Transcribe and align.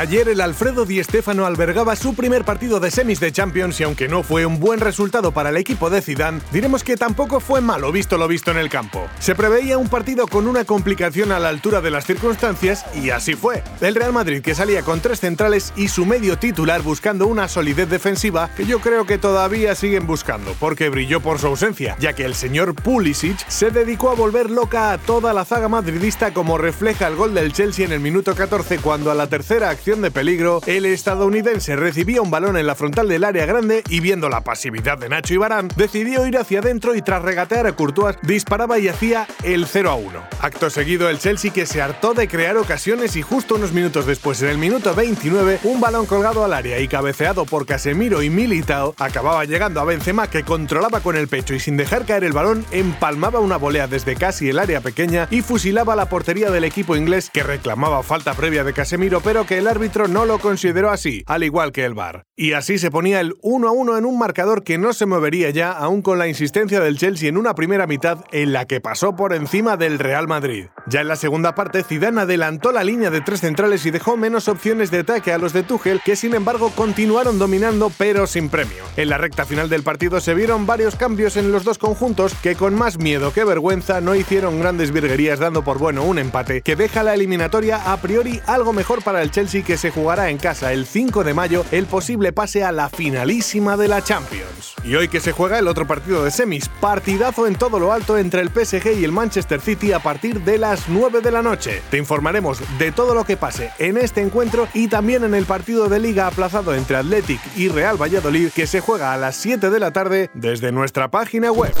Ayer 0.00 0.30
el 0.30 0.40
Alfredo 0.40 0.86
Di 0.86 1.04
Stéfano 1.04 1.44
albergaba 1.44 1.94
su 1.94 2.14
primer 2.14 2.42
partido 2.42 2.80
de 2.80 2.90
semis 2.90 3.20
de 3.20 3.32
Champions 3.32 3.78
y 3.80 3.82
aunque 3.82 4.08
no 4.08 4.22
fue 4.22 4.46
un 4.46 4.58
buen 4.58 4.80
resultado 4.80 5.32
para 5.32 5.50
el 5.50 5.58
equipo 5.58 5.90
de 5.90 6.00
Zidane, 6.00 6.40
diremos 6.52 6.82
que 6.82 6.96
tampoco 6.96 7.38
fue 7.38 7.60
malo 7.60 7.92
visto 7.92 8.16
lo 8.16 8.26
visto 8.26 8.50
en 8.50 8.56
el 8.56 8.70
campo. 8.70 9.06
Se 9.18 9.34
preveía 9.34 9.76
un 9.76 9.90
partido 9.90 10.26
con 10.26 10.48
una 10.48 10.64
complicación 10.64 11.32
a 11.32 11.38
la 11.38 11.50
altura 11.50 11.82
de 11.82 11.90
las 11.90 12.06
circunstancias 12.06 12.86
y 12.94 13.10
así 13.10 13.34
fue. 13.34 13.62
El 13.82 13.94
Real 13.94 14.14
Madrid 14.14 14.40
que 14.40 14.54
salía 14.54 14.80
con 14.80 15.00
tres 15.00 15.20
centrales 15.20 15.74
y 15.76 15.88
su 15.88 16.06
medio 16.06 16.38
titular 16.38 16.80
buscando 16.80 17.26
una 17.26 17.46
solidez 17.46 17.90
defensiva 17.90 18.48
que 18.56 18.64
yo 18.64 18.80
creo 18.80 19.04
que 19.04 19.18
todavía 19.18 19.74
siguen 19.74 20.06
buscando, 20.06 20.56
porque 20.58 20.88
brilló 20.88 21.20
por 21.20 21.38
su 21.38 21.48
ausencia, 21.48 21.94
ya 22.00 22.14
que 22.14 22.24
el 22.24 22.34
señor 22.34 22.74
Pulisic 22.74 23.46
se 23.48 23.70
dedicó 23.70 24.08
a 24.08 24.14
volver 24.14 24.50
loca 24.50 24.92
a 24.92 24.96
toda 24.98 25.34
la 25.34 25.44
zaga 25.44 25.68
madridista 25.68 26.32
como 26.32 26.56
refleja 26.56 27.06
el 27.06 27.16
gol 27.16 27.34
del 27.34 27.52
Chelsea 27.52 27.84
en 27.84 27.92
el 27.92 28.00
minuto 28.00 28.34
14 28.34 28.78
cuando 28.78 29.10
a 29.10 29.14
la 29.14 29.26
tercera 29.26 29.68
acción 29.68 29.89
de 29.98 30.12
peligro, 30.12 30.60
el 30.66 30.86
estadounidense 30.86 31.74
recibía 31.74 32.22
un 32.22 32.30
balón 32.30 32.56
en 32.56 32.66
la 32.66 32.76
frontal 32.76 33.08
del 33.08 33.24
área 33.24 33.44
grande 33.44 33.82
y 33.88 33.98
viendo 33.98 34.28
la 34.28 34.42
pasividad 34.42 34.98
de 34.98 35.08
Nacho 35.08 35.34
Ibarán, 35.34 35.68
decidió 35.74 36.24
ir 36.28 36.38
hacia 36.38 36.60
adentro 36.60 36.94
y 36.94 37.02
tras 37.02 37.22
regatear 37.22 37.66
a 37.66 37.72
Courtois 37.72 38.16
disparaba 38.22 38.78
y 38.78 38.86
hacía 38.86 39.26
el 39.42 39.66
0 39.66 39.90
a 39.90 39.94
1. 39.96 40.22
Acto 40.40 40.70
seguido 40.70 41.10
el 41.10 41.18
Chelsea 41.18 41.52
que 41.52 41.66
se 41.66 41.82
hartó 41.82 42.14
de 42.14 42.28
crear 42.28 42.56
ocasiones 42.56 43.16
y 43.16 43.22
justo 43.22 43.56
unos 43.56 43.72
minutos 43.72 44.06
después, 44.06 44.40
en 44.42 44.50
el 44.50 44.58
minuto 44.58 44.94
29, 44.94 45.58
un 45.64 45.80
balón 45.80 46.06
colgado 46.06 46.44
al 46.44 46.52
área 46.52 46.78
y 46.78 46.86
cabeceado 46.86 47.44
por 47.44 47.66
Casemiro 47.66 48.22
y 48.22 48.30
Militao 48.30 48.94
acababa 48.96 49.44
llegando 49.44 49.80
a 49.80 49.84
Benzema 49.84 50.30
que 50.30 50.44
controlaba 50.44 51.00
con 51.00 51.16
el 51.16 51.26
pecho 51.26 51.54
y 51.54 51.58
sin 51.58 51.76
dejar 51.76 52.06
caer 52.06 52.22
el 52.22 52.32
balón 52.32 52.64
empalmaba 52.70 53.40
una 53.40 53.56
volea 53.56 53.88
desde 53.88 54.14
casi 54.14 54.48
el 54.50 54.60
área 54.60 54.80
pequeña 54.80 55.26
y 55.32 55.42
fusilaba 55.42 55.96
la 55.96 56.08
portería 56.08 56.52
del 56.52 56.62
equipo 56.62 56.94
inglés 56.94 57.28
que 57.28 57.42
reclamaba 57.42 58.04
falta 58.04 58.34
previa 58.34 58.62
de 58.62 58.72
Casemiro 58.72 59.20
pero 59.20 59.46
que 59.46 59.58
el 59.58 59.66
árbitro 59.66 59.79
árbitro 59.80 60.08
no 60.08 60.26
lo 60.26 60.38
consideró 60.38 60.90
así, 60.90 61.22
al 61.24 61.42
igual 61.42 61.72
que 61.72 61.86
el 61.86 61.94
VAR. 61.94 62.26
Y 62.36 62.52
así 62.52 62.76
se 62.76 62.90
ponía 62.90 63.18
el 63.18 63.34
1 63.40 63.66
a 63.66 63.70
1 63.70 63.96
en 63.96 64.04
un 64.04 64.18
marcador 64.18 64.62
que 64.62 64.76
no 64.76 64.92
se 64.92 65.06
movería 65.06 65.48
ya, 65.48 65.72
aún 65.72 66.02
con 66.02 66.18
la 66.18 66.28
insistencia 66.28 66.80
del 66.80 66.98
Chelsea 66.98 67.30
en 67.30 67.38
una 67.38 67.54
primera 67.54 67.86
mitad 67.86 68.18
en 68.30 68.52
la 68.52 68.66
que 68.66 68.82
pasó 68.82 69.16
por 69.16 69.32
encima 69.32 69.78
del 69.78 69.98
Real 69.98 70.28
Madrid. 70.28 70.66
Ya 70.90 71.02
en 71.02 71.08
la 71.08 71.14
segunda 71.14 71.54
parte, 71.54 71.84
Zidane 71.84 72.22
adelantó 72.22 72.72
la 72.72 72.82
línea 72.82 73.10
de 73.10 73.20
tres 73.20 73.42
centrales 73.42 73.86
y 73.86 73.92
dejó 73.92 74.16
menos 74.16 74.48
opciones 74.48 74.90
de 74.90 74.98
ataque 74.98 75.32
a 75.32 75.38
los 75.38 75.52
de 75.52 75.62
Tuchel, 75.62 76.00
que 76.04 76.16
sin 76.16 76.34
embargo 76.34 76.72
continuaron 76.74 77.38
dominando 77.38 77.92
pero 77.96 78.26
sin 78.26 78.48
premio. 78.48 78.82
En 78.96 79.08
la 79.08 79.16
recta 79.16 79.44
final 79.44 79.68
del 79.68 79.84
partido 79.84 80.20
se 80.20 80.34
vieron 80.34 80.66
varios 80.66 80.96
cambios 80.96 81.36
en 81.36 81.52
los 81.52 81.62
dos 81.62 81.78
conjuntos 81.78 82.34
que 82.42 82.56
con 82.56 82.74
más 82.74 82.98
miedo 82.98 83.32
que 83.32 83.44
vergüenza 83.44 84.00
no 84.00 84.16
hicieron 84.16 84.58
grandes 84.58 84.90
virguerías 84.90 85.38
dando 85.38 85.62
por 85.62 85.78
bueno 85.78 86.02
un 86.02 86.18
empate 86.18 86.60
que 86.60 86.74
deja 86.74 87.04
la 87.04 87.14
eliminatoria 87.14 87.92
a 87.92 87.96
priori 87.98 88.40
algo 88.48 88.72
mejor 88.72 89.04
para 89.04 89.22
el 89.22 89.30
Chelsea 89.30 89.62
que 89.62 89.76
se 89.76 89.92
jugará 89.92 90.28
en 90.30 90.38
casa 90.38 90.72
el 90.72 90.86
5 90.86 91.22
de 91.22 91.34
mayo 91.34 91.64
el 91.70 91.86
posible 91.86 92.32
pase 92.32 92.64
a 92.64 92.72
la 92.72 92.88
finalísima 92.88 93.76
de 93.76 93.86
la 93.86 94.02
Champions. 94.02 94.74
Y 94.82 94.96
hoy 94.96 95.06
que 95.06 95.20
se 95.20 95.30
juega 95.30 95.60
el 95.60 95.68
otro 95.68 95.86
partido 95.86 96.24
de 96.24 96.32
semis, 96.32 96.68
partidazo 96.80 97.46
en 97.46 97.54
todo 97.54 97.78
lo 97.78 97.92
alto 97.92 98.18
entre 98.18 98.40
el 98.40 98.48
PSG 98.48 98.98
y 98.98 99.04
el 99.04 99.12
Manchester 99.12 99.60
City 99.60 99.92
a 99.92 100.00
partir 100.00 100.40
de 100.40 100.58
las 100.58 100.79
9 100.88 101.20
de 101.20 101.30
la 101.30 101.42
noche. 101.42 101.82
Te 101.90 101.98
informaremos 101.98 102.60
de 102.78 102.92
todo 102.92 103.14
lo 103.14 103.24
que 103.24 103.36
pase 103.36 103.70
en 103.78 103.96
este 103.96 104.20
encuentro 104.20 104.68
y 104.74 104.88
también 104.88 105.24
en 105.24 105.34
el 105.34 105.46
partido 105.46 105.88
de 105.88 105.98
liga 105.98 106.26
aplazado 106.26 106.74
entre 106.74 106.96
Athletic 106.96 107.40
y 107.56 107.68
Real 107.68 108.00
Valladolid 108.00 108.50
que 108.50 108.66
se 108.66 108.80
juega 108.80 109.12
a 109.12 109.16
las 109.16 109.36
7 109.36 109.70
de 109.70 109.80
la 109.80 109.92
tarde 109.92 110.30
desde 110.34 110.72
nuestra 110.72 111.10
página 111.10 111.52
web 111.52 111.74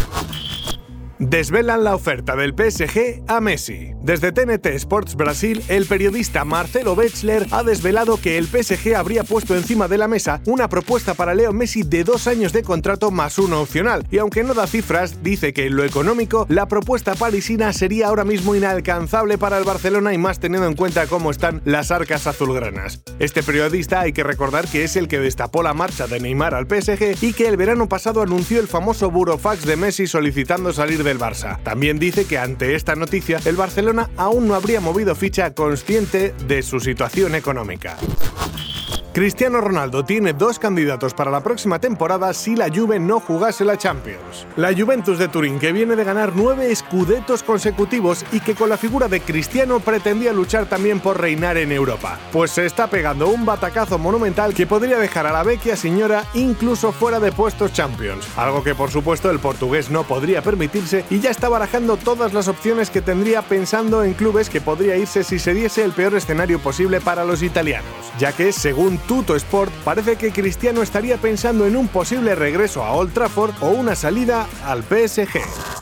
desvelan 1.20 1.84
la 1.84 1.94
oferta 1.94 2.34
del 2.34 2.54
PSG 2.54 3.22
a 3.28 3.40
Messi. 3.40 3.92
Desde 4.02 4.32
TNT 4.32 4.64
Sports 4.76 5.14
Brasil, 5.14 5.62
el 5.68 5.84
periodista 5.84 6.46
Marcelo 6.46 6.96
Bechler 6.96 7.46
ha 7.50 7.62
desvelado 7.62 8.16
que 8.16 8.38
el 8.38 8.46
PSG 8.46 8.94
habría 8.96 9.24
puesto 9.24 9.54
encima 9.54 9.88
de 9.88 9.98
la 9.98 10.08
mesa 10.08 10.40
una 10.46 10.70
propuesta 10.70 11.12
para 11.12 11.34
Leo 11.34 11.52
Messi 11.52 11.82
de 11.82 12.02
dos 12.02 12.26
años 12.26 12.54
de 12.54 12.62
contrato 12.62 13.10
más 13.10 13.38
uno 13.38 13.60
opcional, 13.60 14.06
y 14.10 14.16
aunque 14.16 14.42
no 14.42 14.54
da 14.54 14.66
cifras, 14.66 15.22
dice 15.22 15.52
que 15.52 15.66
en 15.66 15.76
lo 15.76 15.84
económico, 15.84 16.46
la 16.48 16.66
propuesta 16.66 17.14
parisina 17.14 17.74
sería 17.74 18.08
ahora 18.08 18.24
mismo 18.24 18.54
inalcanzable 18.54 19.36
para 19.36 19.58
el 19.58 19.64
Barcelona 19.64 20.14
y 20.14 20.18
más 20.18 20.40
teniendo 20.40 20.66
en 20.66 20.76
cuenta 20.76 21.06
cómo 21.06 21.30
están 21.30 21.60
las 21.66 21.90
arcas 21.90 22.26
azulgranas. 22.26 23.02
Este 23.18 23.42
periodista 23.42 24.00
hay 24.00 24.14
que 24.14 24.24
recordar 24.24 24.66
que 24.66 24.84
es 24.84 24.96
el 24.96 25.08
que 25.08 25.18
destapó 25.18 25.62
la 25.62 25.74
marcha 25.74 26.06
de 26.06 26.20
Neymar 26.20 26.54
al 26.54 26.66
PSG 26.66 27.22
y 27.22 27.34
que 27.34 27.48
el 27.48 27.58
verano 27.58 27.86
pasado 27.86 28.22
anunció 28.22 28.60
el 28.60 28.66
famoso 28.66 29.10
burofax 29.10 29.66
de 29.66 29.76
Messi 29.76 30.06
solicitando 30.06 30.72
salir 30.72 31.04
de 31.04 31.10
el 31.10 31.18
Barça. 31.18 31.62
También 31.62 31.98
dice 31.98 32.24
que 32.24 32.38
ante 32.38 32.74
esta 32.74 32.94
noticia 32.94 33.40
el 33.44 33.56
Barcelona 33.56 33.89
aún 34.16 34.48
no 34.48 34.54
habría 34.54 34.80
movido 34.80 35.14
ficha 35.14 35.52
consciente 35.54 36.34
de 36.46 36.62
su 36.62 36.80
situación 36.80 37.34
económica. 37.34 37.96
Cristiano 39.12 39.60
Ronaldo 39.60 40.04
tiene 40.04 40.34
dos 40.34 40.60
candidatos 40.60 41.14
para 41.14 41.32
la 41.32 41.42
próxima 41.42 41.80
temporada 41.80 42.32
si 42.32 42.54
la 42.54 42.68
Juve 42.72 43.00
no 43.00 43.18
jugase 43.18 43.64
la 43.64 43.76
Champions. 43.76 44.46
La 44.56 44.72
Juventus 44.72 45.18
de 45.18 45.26
Turín, 45.26 45.58
que 45.58 45.72
viene 45.72 45.96
de 45.96 46.04
ganar 46.04 46.30
nueve 46.36 46.70
escudetos 46.70 47.42
consecutivos 47.42 48.24
y 48.30 48.38
que 48.38 48.54
con 48.54 48.68
la 48.68 48.76
figura 48.76 49.08
de 49.08 49.20
Cristiano 49.20 49.80
pretendía 49.80 50.32
luchar 50.32 50.66
también 50.66 51.00
por 51.00 51.20
reinar 51.20 51.56
en 51.56 51.72
Europa. 51.72 52.20
Pues 52.30 52.52
se 52.52 52.64
está 52.66 52.86
pegando 52.86 53.26
un 53.26 53.44
batacazo 53.44 53.98
monumental 53.98 54.54
que 54.54 54.68
podría 54.68 54.98
dejar 54.98 55.26
a 55.26 55.32
la 55.32 55.42
vecchia 55.42 55.74
señora 55.74 56.24
incluso 56.34 56.92
fuera 56.92 57.18
de 57.18 57.32
puestos 57.32 57.72
Champions. 57.72 58.28
Algo 58.36 58.62
que 58.62 58.76
por 58.76 58.92
supuesto 58.92 59.28
el 59.28 59.40
portugués 59.40 59.90
no 59.90 60.04
podría 60.04 60.40
permitirse 60.40 61.04
y 61.10 61.18
ya 61.18 61.30
está 61.30 61.48
barajando 61.48 61.96
todas 61.96 62.32
las 62.32 62.46
opciones 62.46 62.90
que 62.90 63.02
tendría 63.02 63.42
pensando 63.42 64.04
en 64.04 64.14
clubes 64.14 64.48
que 64.48 64.60
podría 64.60 64.96
irse 64.96 65.24
si 65.24 65.40
se 65.40 65.52
diese 65.52 65.82
el 65.82 65.90
peor 65.90 66.14
escenario 66.14 66.60
posible 66.60 67.00
para 67.00 67.24
los 67.24 67.42
italianos, 67.42 67.90
ya 68.16 68.30
que 68.32 68.52
según 68.52 68.99
Tuto 69.06 69.34
Sport, 69.36 69.72
parece 69.84 70.16
que 70.16 70.32
Cristiano 70.32 70.82
estaría 70.82 71.16
pensando 71.16 71.66
en 71.66 71.76
un 71.76 71.88
posible 71.88 72.34
regreso 72.34 72.84
a 72.84 72.92
Old 72.92 73.12
Trafford 73.12 73.52
o 73.60 73.70
una 73.70 73.94
salida 73.94 74.46
al 74.64 74.82
PSG. 74.82 75.79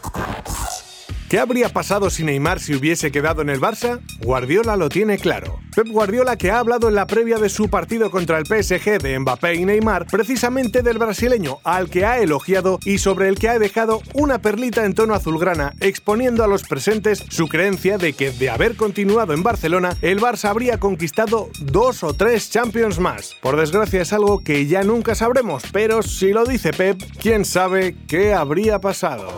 ¿Qué 1.29 1.39
habría 1.39 1.69
pasado 1.69 2.09
si 2.09 2.25
Neymar 2.25 2.59
se 2.59 2.75
hubiese 2.75 3.13
quedado 3.13 3.43
en 3.43 3.51
el 3.51 3.61
Barça? 3.61 4.01
Guardiola 4.23 4.77
lo 4.77 4.89
tiene 4.89 5.19
claro. 5.19 5.61
Pep 5.77 5.87
Guardiola 5.89 6.39
que 6.39 6.51
ha 6.51 6.59
hablado 6.59 6.89
en 6.89 6.95
la 6.95 7.07
previa 7.07 7.37
de 7.37 7.51
su 7.51 7.69
partido 7.69 8.11
contra 8.11 8.39
el 8.39 8.47
PSG 8.47 8.99
de 8.99 9.19
Mbappé 9.19 9.55
y 9.57 9.67
Neymar 9.67 10.07
precisamente 10.07 10.83
del 10.83 10.97
brasileño 10.97 11.59
al 11.65 11.91
que 11.91 12.07
ha 12.07 12.19
elogiado 12.19 12.79
y 12.83 12.97
sobre 12.97 13.29
el 13.29 13.39
que 13.39 13.51
ha 13.51 13.59
dejado 13.59 14.01
una 14.15 14.39
perlita 14.39 14.87
en 14.87 14.95
tono 14.95 15.13
azulgrana 15.13 15.75
exponiendo 15.81 16.45
a 16.45 16.49
los 16.49 16.63
presentes 16.63 17.23
su 17.29 17.47
creencia 17.47 17.99
de 17.99 18.15
que 18.15 18.31
de 18.31 18.49
haber 18.49 18.75
continuado 18.75 19.35
en 19.35 19.43
Barcelona 19.43 19.99
el 20.01 20.23
Barça 20.23 20.49
habría 20.49 20.81
conquistado 20.81 21.51
dos 21.61 22.05
o 22.05 22.15
tres 22.15 22.51
Champions 22.51 22.99
más. 23.01 23.37
Por 23.43 23.59
desgracia 23.59 24.01
es 24.01 24.15
algo 24.15 24.43
que 24.43 24.67
ya 24.67 24.83
nunca 24.83 25.15
sabremos, 25.15 25.63
pero 25.73 26.03
si 26.03 26.33
lo 26.33 26.47
dice 26.47 26.73
Pep, 26.73 27.03
quién 27.21 27.45
sabe 27.45 27.97
qué 28.09 28.33
habría 28.33 28.81
pasado. 28.81 29.29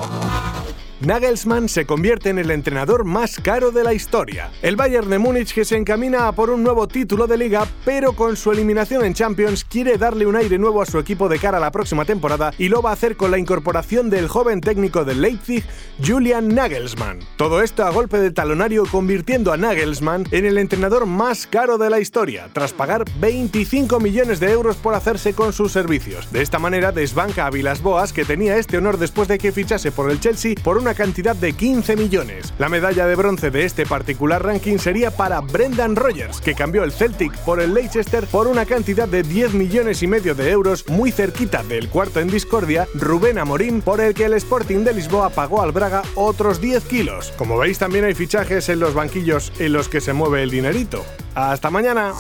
Nagelsmann 1.02 1.70
se 1.70 1.86
convierte 1.86 2.28
en 2.28 2.38
el 2.38 2.50
entrenador 2.50 3.04
más 3.06 3.38
caro 3.42 3.70
de 3.70 3.82
la 3.82 3.94
historia. 3.94 4.50
El 4.60 4.76
Bayern 4.76 5.08
de 5.08 5.18
Múnich 5.18 5.54
que 5.54 5.64
se 5.64 5.78
encamina 5.78 6.28
a 6.28 6.32
por 6.32 6.50
un 6.50 6.62
nuevo 6.62 6.88
título 6.88 7.26
de 7.26 7.38
liga, 7.38 7.66
pero 7.86 8.12
con 8.12 8.36
su 8.36 8.52
eliminación 8.52 9.06
en 9.06 9.14
Champions 9.14 9.64
quiere 9.64 9.96
darle 9.96 10.26
un 10.26 10.36
aire 10.36 10.58
nuevo 10.58 10.82
a 10.82 10.86
su 10.86 10.98
equipo 10.98 11.30
de 11.30 11.38
cara 11.38 11.56
a 11.56 11.60
la 11.60 11.70
próxima 11.70 12.04
temporada 12.04 12.52
y 12.58 12.68
lo 12.68 12.82
va 12.82 12.90
a 12.90 12.92
hacer 12.92 13.16
con 13.16 13.30
la 13.30 13.38
incorporación 13.38 14.10
del 14.10 14.28
joven 14.28 14.60
técnico 14.60 15.06
del 15.06 15.22
Leipzig, 15.22 15.64
Julian 16.06 16.48
Nagelsmann. 16.48 17.20
Todo 17.38 17.62
esto 17.62 17.82
a 17.84 17.90
golpe 17.90 18.18
de 18.18 18.30
talonario 18.30 18.84
convirtiendo 18.84 19.54
a 19.54 19.56
Nagelsmann 19.56 20.26
en 20.32 20.44
el 20.44 20.58
entrenador 20.58 21.06
más 21.06 21.46
caro 21.46 21.78
de 21.78 21.88
la 21.88 22.00
historia, 22.00 22.50
tras 22.52 22.74
pagar 22.74 23.06
25 23.20 24.00
millones 24.00 24.38
de 24.38 24.52
euros 24.52 24.76
por 24.76 24.92
hacerse 24.94 25.32
con 25.32 25.54
sus 25.54 25.72
servicios. 25.72 26.30
De 26.30 26.42
esta 26.42 26.58
manera 26.58 26.92
desbanca 26.92 27.46
a 27.46 27.50
Vilas 27.50 27.80
Boas, 27.80 28.12
que 28.12 28.26
tenía 28.26 28.58
este 28.58 28.76
honor 28.76 28.98
después 28.98 29.28
de 29.28 29.38
que 29.38 29.50
fichase 29.50 29.92
por 29.92 30.10
el 30.10 30.20
Chelsea 30.20 30.56
por 30.62 30.89
una 30.90 30.96
cantidad 30.96 31.36
de 31.36 31.52
15 31.52 31.94
millones. 31.94 32.52
La 32.58 32.68
medalla 32.68 33.06
de 33.06 33.14
bronce 33.14 33.52
de 33.52 33.64
este 33.64 33.86
particular 33.86 34.44
ranking 34.44 34.78
sería 34.78 35.12
para 35.12 35.40
Brendan 35.40 35.94
Rogers, 35.94 36.40
que 36.40 36.56
cambió 36.56 36.82
el 36.82 36.90
Celtic 36.90 37.32
por 37.44 37.60
el 37.60 37.72
Leicester 37.74 38.26
por 38.26 38.48
una 38.48 38.66
cantidad 38.66 39.06
de 39.06 39.22
10 39.22 39.54
millones 39.54 40.02
y 40.02 40.08
medio 40.08 40.34
de 40.34 40.50
euros, 40.50 40.88
muy 40.88 41.12
cerquita 41.12 41.62
del 41.62 41.90
cuarto 41.90 42.18
en 42.18 42.26
discordia, 42.26 42.88
Rubén 42.94 43.38
Amorín, 43.38 43.82
por 43.82 44.00
el 44.00 44.14
que 44.14 44.24
el 44.24 44.32
Sporting 44.32 44.82
de 44.82 44.94
Lisboa 44.94 45.30
pagó 45.30 45.62
al 45.62 45.70
Braga 45.70 46.02
otros 46.16 46.60
10 46.60 46.82
kilos. 46.86 47.32
Como 47.38 47.56
veis, 47.56 47.78
también 47.78 48.04
hay 48.04 48.14
fichajes 48.14 48.68
en 48.68 48.80
los 48.80 48.92
banquillos 48.92 49.52
en 49.60 49.72
los 49.72 49.88
que 49.88 50.00
se 50.00 50.12
mueve 50.12 50.42
el 50.42 50.50
dinerito. 50.50 51.04
¡Hasta 51.36 51.70
mañana! 51.70 52.14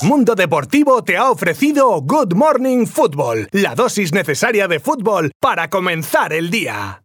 Mundo 0.00 0.34
Deportivo 0.34 1.04
te 1.04 1.18
ha 1.18 1.30
ofrecido 1.30 2.00
Good 2.00 2.32
Morning 2.32 2.86
Football, 2.86 3.48
la 3.52 3.74
dosis 3.74 4.14
necesaria 4.14 4.66
de 4.66 4.80
fútbol 4.80 5.32
para 5.38 5.68
comenzar 5.68 6.32
el 6.32 6.50
día. 6.50 6.96